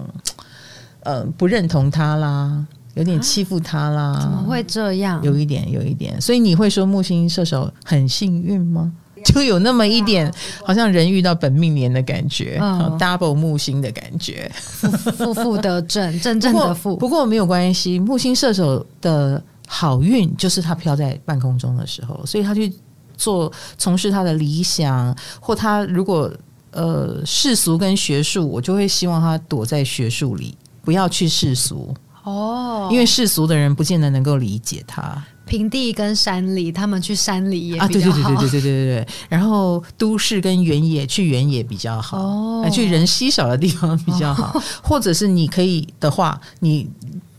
[1.05, 2.65] 呃，不认同他啦。
[2.97, 4.13] 有点欺负他啦？
[4.13, 5.23] 啊，怎么会这样？
[5.23, 6.21] 有一点，有一点。
[6.21, 8.93] 所以你会说木星射手很幸运吗？
[9.25, 10.33] 就有那么一点，
[10.65, 16.97] 好像人遇到本命年的感觉，嗯，double 木星的感觉，负负得正， 正正的负。
[16.97, 22.73] 不过没有关系，木星射手的好运就是他飘在半空中的时候，所以他去
[23.17, 26.33] 做从事他的理想，或他如果
[26.71, 31.93] 呃世俗跟学术，我就会希望他躲在学术里，不要去世俗。
[32.27, 35.25] 哦，因为世俗的人不见得能够理解他。
[35.45, 37.85] 平地跟山里，他们去山里也比较好。
[37.85, 39.09] 啊，对对对对对对对对。
[39.29, 42.19] 然后都市跟原野，去原野比较好。
[42.19, 44.59] 哦，去人稀少的地方比较好。
[44.59, 46.91] 哦， 或者是你可以的话，你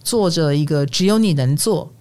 [0.01, 1.91] 做着一个只有你能做，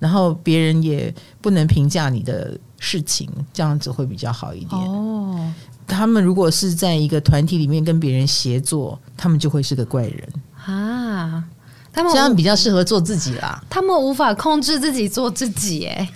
[0.00, 4.82] 然后别人也不能评价你的事情，这样子会比较好一点。
[4.82, 5.38] 哦，
[5.86, 10.28] 他们如果是在一个团体里面跟别人协作，他们就会是个怪人
[10.66, 11.44] 啊。
[11.92, 13.62] 他们这样比较适合做自己啦。
[13.68, 16.08] 他们无法控制自己做自己，哎，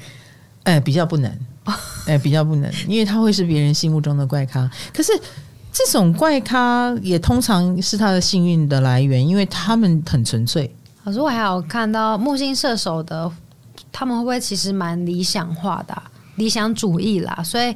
[0.64, 1.38] 哎，比较不能，
[2.06, 4.70] 哎，比较不能，因为他会是别人心目中的怪咖。
[4.94, 5.12] 可是
[5.72, 10.74] 这种怪咖也通常是他的幸运的来源，因为他们很纯粹。
[11.04, 13.30] 可是我还有看到木星射手的，
[13.92, 16.02] 他们会不会其实蛮理想化的、啊、
[16.36, 17.42] 理想主义啦？
[17.44, 17.74] 所以。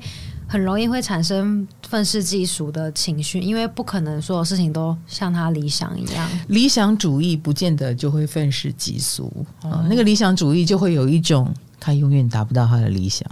[0.51, 6.29] 很容易会产生愤世嫉俗的情绪，因为不可能所有事情都像他理想一样。
[6.49, 9.33] 理想主义不见得就会愤世嫉俗
[9.63, 13.25] 啊，那个理想主义就会有一种他永远达不到他的理想，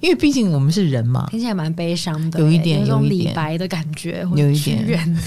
[0.00, 1.26] 因为毕竟我们是人嘛。
[1.30, 5.18] 听起来蛮悲伤的，有一点，有一点李白的感觉，有一点屈原，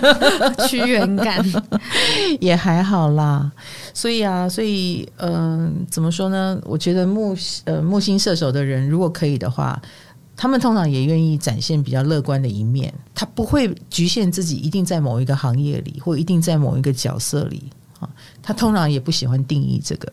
[0.66, 1.44] 屈原感
[2.40, 3.52] 也还好啦。
[3.92, 6.58] 所以啊，所以嗯、呃，怎么说呢？
[6.64, 9.78] 我觉得木呃木星射手的人，如果可以的话。
[10.36, 17.62] 他们通常也愿意展现比较乐观的一面，他不会局限自己一定在某一个行业里，或一定在某一个角色里
[18.00, 18.08] 啊。
[18.42, 20.12] 他通常也不喜欢定义这个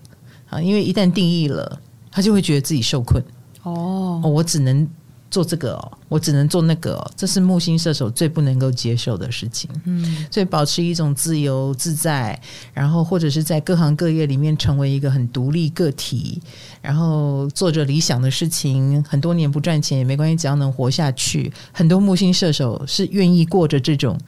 [0.50, 3.24] 啊，因为一旦定义了，他就会觉得自己受困。
[3.64, 4.88] 哦，我只能。
[5.32, 9.70] 做这个哦，我只能做那个哦，这是木星射手最不能够接受的事情。
[9.86, 12.38] 嗯，所以保持一种自由自在，
[12.74, 16.42] 然后或者是在各行各业里面成为一个很独立个体，
[16.82, 21.54] 然后做着理想的事情，很多年不赚钱也没关系，只要能活下去。
[21.72, 24.20] 很多木星射手是愿意过着这种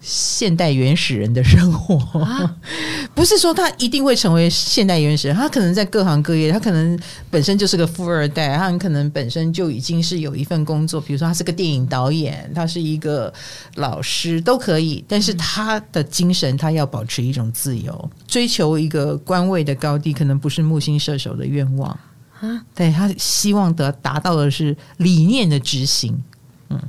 [0.00, 2.56] 现代原始人的生活，啊、
[3.14, 6.98] 不是说他一定会成为现代原始人，他可能在各行各业，他可能
[7.30, 10.22] 本身就是个富二代，他很可能本身就已经是。
[10.22, 13.32] 有一份工作，比如说他是个电影导演，他是一个
[13.74, 15.04] 老师，都可以。
[15.06, 21.90] 但是他的精神，他要保持一种自由，追求一个官位的高低，可能不是木星射手的愿望
[22.40, 22.64] 啊。
[22.74, 26.20] 对，他希望得达到的是理念的执行。
[26.70, 26.80] 嗯，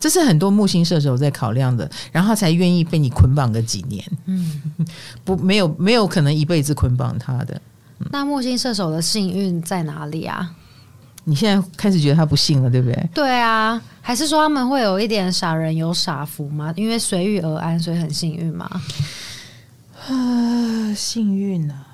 [0.00, 4.04] 这是很多木星射手在考量的，然后才愿意被你捆绑个几年。
[4.26, 4.62] 嗯，
[5.24, 7.60] 不，没有没有可能一辈子捆绑他的。
[7.98, 10.54] 嗯，那木星射手的幸运在哪里啊？
[11.24, 13.08] 你现在开始觉得他不幸了，对不对？
[13.14, 16.72] 对啊，还是说他们会有一点傻人有傻福吗？
[16.76, 18.68] 因为随遇而安，所以很幸运吗？
[20.06, 21.86] 啊，幸运啊！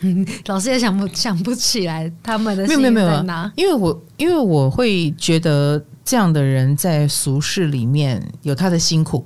[0.00, 2.92] 嗯， 老师也想不想不起来他们的幸运在哪？
[2.92, 9.24] 没有没有没有，因为我因为我会觉得这样的人在俗世里面有他的辛苦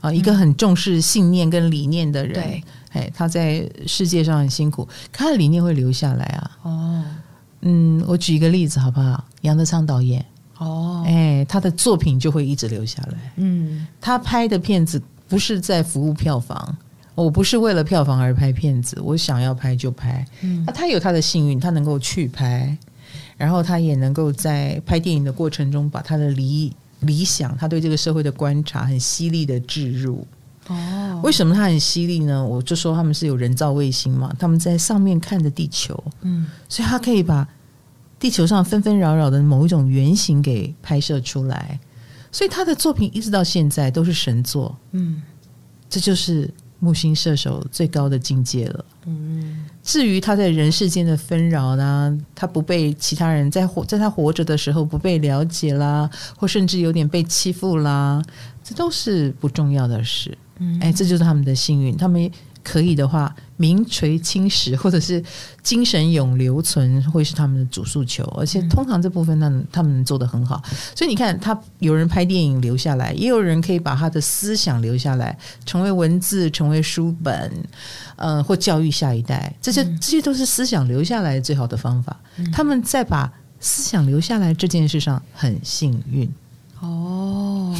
[0.00, 6.50] 啊，嗯、一个很重视信念跟理念的人，对，哎，他在世界上很辛苦，他的理念会留下来啊。
[6.62, 7.04] 哦。
[7.62, 9.24] 嗯，我举一个例子好不好？
[9.42, 10.24] 杨德昌导演
[10.58, 13.32] 哦，哎，他的作品就会一直留下来。
[13.36, 16.76] 嗯，他拍的片子不是在服务票房，
[17.14, 20.24] 我不是为了票房而拍片子，我想要拍就拍。
[20.42, 22.76] 嗯，他有他的幸运，他能够去拍，
[23.36, 30.26] 然后他也能够在拍电影的过程中，把他的理理想，他对这个社会的观察很犀利的置入。
[30.70, 32.44] 哦，为什么他很犀利呢？
[32.44, 37.46] 我就说他们是有人造卫星嘛，他们在上面看着地球，嗯，所以他可以把
[38.18, 41.78] 地球上纷纷扰扰的某一种原型给拍摄出来，
[42.30, 45.20] 所以他的作品一直到现在都是神作，嗯，
[45.88, 49.66] 这就是木星射手最高的境界了，嗯。
[49.82, 58.22] 至于他在人世间的纷扰啦，他不被其他人在活，在他活着的时候不被了解啦，或甚至有点被欺负啦，
[58.62, 60.36] 这都是不重要的事。
[60.60, 61.96] 嗯，哎，这就是他们的幸运。
[61.96, 62.30] 他们
[62.62, 65.22] 可以的话，名垂青史，或者是
[65.62, 68.22] 精神永留存，会是他们的主诉求。
[68.38, 70.62] 而且通常这部分，那他们做得很好。
[70.94, 77.50] 所以你看，他有人拍电影留下来，也有人可以把他的思想留下来，成为文字，成为书本，
[78.16, 79.52] 呃，或教育下一代。
[79.62, 82.14] 这些这些都是思想留下来最好的方法。
[82.52, 86.30] 他们在把思想留下来这件事上很幸运。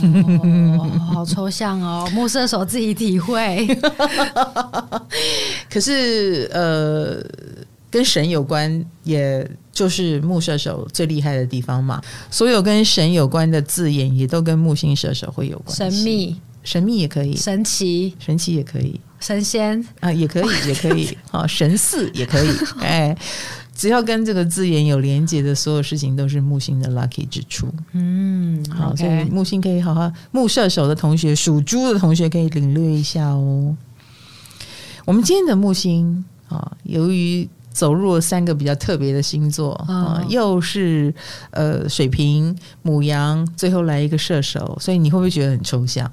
[0.03, 3.67] 哦，好抽象哦， 木射手自己体会。
[5.71, 7.23] 可是，呃，
[7.91, 12.01] 跟神有关，也就是木射手最厉害的地方嘛。
[12.31, 15.77] 所有跟神有关的字眼，也都跟木星射手会有关。
[15.77, 22.49] 神秘，神秘也可以，神奇，神奇也可以，神仙啊，也可以，也可以，好， 神似也可以，
[22.81, 23.17] 哎。
[23.81, 27.67] 只要跟这个字眼有连接的所有事情，都是木星的 lucky 之处。
[27.93, 33.75] 嗯，好所以木星可以好好，木射手的同学，属猪的同学可以领略一下哦。
[35.07, 41.15] 我们今天的木星啊，由于走入了三个比较特别的星座啊，又是
[41.53, 46.13] 呃水瓶、母羊，最后来一个射手，所以你会不会觉得很抽象？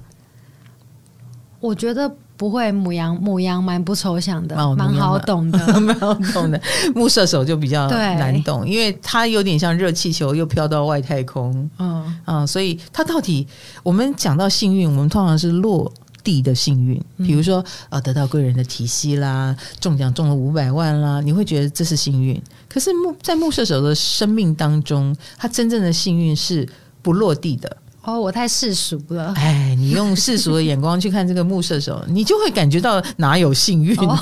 [1.60, 2.16] 我觉得。
[2.38, 6.60] 不会，母羊母羊蛮不抽象的，蛮好懂的，蛮好懂的。
[6.94, 11.68] 木射手就比较 难懂，因为它有点像热气球，又飘到外太空。
[11.78, 13.44] 嗯嗯，所以它到底，
[13.82, 22.40] 我们讲到幸运，我们通常是落地的幸运，比如说呃得到贵人的提携啦，中奖中了五百万啦，你会觉得这是幸运。
[22.68, 26.68] 可是木在木射手的生命当中，他真正的幸运是
[27.02, 27.76] 不落地的。
[28.02, 29.34] 哦，我太世俗了。
[29.36, 34.14] 哎，你用世俗的眼光去看这个木射手，你就会感觉到哪有幸运啊？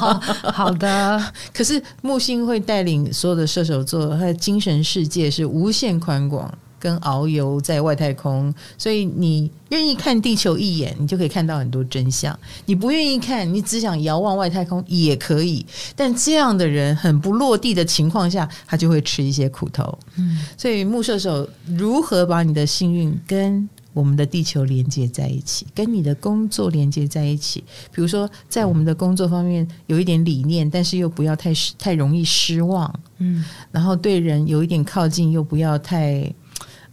[0.00, 1.22] 哦，好，好的。
[1.52, 6.52] 可是木星会带领所有的射手座，他的精神世界是无限宽广。
[6.84, 12.38] 跟遨游在外太空，所以你愿意看地球一眼，你就可以看到很多真相。
[12.66, 15.64] 你不愿意看，你只想遥望外太空也可以。
[15.96, 19.98] 但这样的人很不落地的情况下，他就会吃一些苦头。
[20.16, 27.64] 嗯，所以木射手如何把你的幸运跟我们的地球连接在一起，跟你的工作连接在一起？
[27.94, 32.92] 比如说，在我们的工作方面有一点理念，但是又不要太太容易失望。
[33.16, 36.30] 嗯，然后对人有一点靠近，又不要太。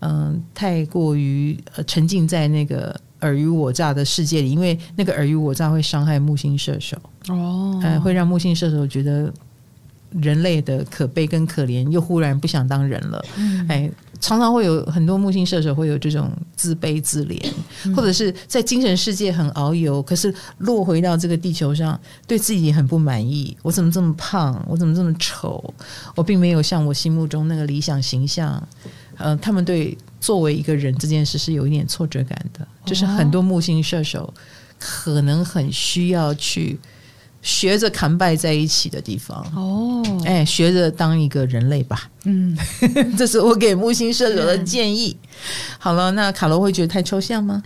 [0.01, 6.97] 嗯，太过于沉浸在那个尔虞我诈的世界里，因为那个尔虞我诈会伤害木星射手
[7.29, 9.31] 哦，哎，会让木星射手觉得
[10.19, 13.23] 人类的可悲跟可怜，又忽然不想当人了。
[13.37, 17.39] 嗯，哎，常常会有很多木星射手会有这种自卑自怜，
[17.85, 23.55] 嗯，或者是在精神世界很遨游，可是落回到这个地球上，对自己很不满意。
[23.61, 24.65] 我怎么这么胖？
[24.67, 25.73] 我怎么这么丑？
[26.15, 28.67] 我并没有像我心目中那个理想形象。
[29.21, 34.33] 呃，他们对作为一个人这件事是有一点挫折感的，就是很多木星射手
[34.79, 36.79] 可能很需要去
[37.41, 42.55] 学着扛拜在一起的地方哦，哎，学着当一个人类吧，嗯，
[43.17, 45.17] 这是我给木星射手的建议。
[45.79, 47.63] 好了，那卡罗会觉得太抽象吗？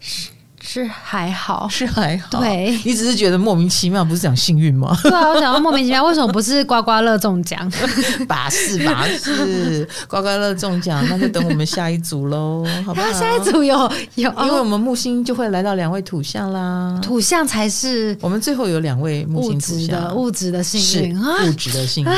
[0.00, 0.30] 是。
[0.72, 2.40] 是还好，是还好。
[2.40, 4.96] 对，你只是觉得莫名其妙，不是讲幸运吗？
[5.02, 7.70] 对啊，我想到莫名其妙，为什么不是刮刮乐中奖？
[8.26, 13.12] 把式把式，刮刮乐中奖，那就等我们下一组喽， 好不好？
[13.12, 13.76] 下一组有
[14.14, 22.10] 有，因为我们木星就会来到两位土象啦，土象才是我们最后有两位木星土象，物质的幸运，物质的幸运。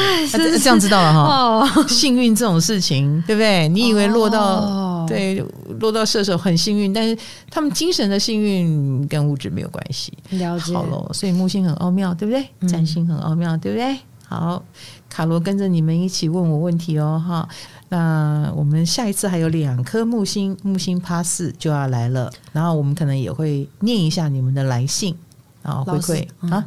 [0.60, 3.66] 这样知道了哈，幸运这种事情，对不对？
[3.68, 4.60] 你以为落到
[5.06, 5.44] 对
[5.80, 7.16] 落到射手很幸运，但是
[7.50, 8.84] 他们精神的幸运。
[9.08, 10.72] 跟物质没有关系，了解。
[10.74, 12.68] 好了，所以木星很奥妙，对不对？
[12.68, 13.98] 占星很奥妙，对不对？
[14.26, 14.62] 好，
[15.08, 17.48] 卡罗跟着你们一起问我问题哦，哈。
[17.88, 25.16] 那我们下一次还有两颗木星，木星趴四就要来了，然后我们可能也会念一下你们的来信
[25.62, 26.66] 然后，回馈啊。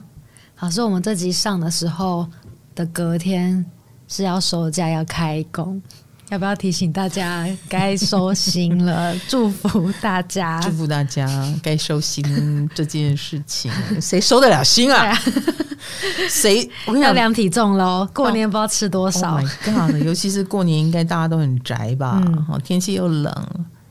[0.60, 2.28] 老师，我们这集上的时候
[2.76, 3.66] 的隔天
[4.08, 5.82] 是要收假要开工。
[6.30, 9.16] 要不要提醒大家该收心了？
[9.30, 11.26] 祝福大家，祝福大家
[11.64, 13.72] 该收心这件事情，
[14.02, 15.18] 谁收得了心啊？
[16.30, 16.70] 谁？
[16.86, 18.06] 我跟你讲，要量体重喽！
[18.14, 19.36] 过年不知道吃多少。
[19.36, 22.22] Oh my God，尤其是过年，应该大家都很宅吧？
[22.26, 23.34] 嗯，天气又冷。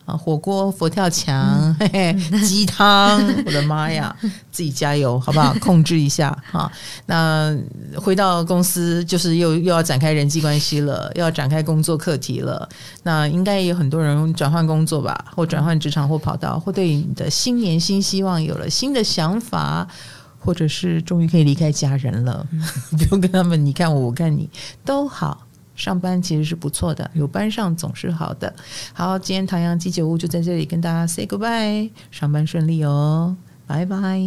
[0.07, 4.17] 啊，火锅、佛跳墙、嘿嘿，鸡汤， 我的妈呀！
[4.53, 5.53] 自己加油，好不好？
[5.61, 6.71] 控制一下哈。
[7.07, 7.53] 那
[7.97, 12.69] 回到公司，就是又又要展开人际关系了，又要展开工作课题了。
[13.03, 19.89] 那应该也有很多人转换工作吧，或转换职场或跑道，或对你的新年新希望有了新的想法，
[20.39, 22.47] 或者是终于可以离开家人了，
[22.97, 24.49] 不用跟他们你看我，我看你，
[24.85, 25.46] 都好。
[25.77, 28.53] 上班其实是不错的，有班上总是好的。
[28.93, 34.19] 好，今天唐阳鸡酒屋就在这里跟大家 say goodbye，上班顺利哦，拜拜。